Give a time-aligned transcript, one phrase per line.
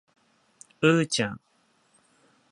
[0.81, 1.39] うーちゃん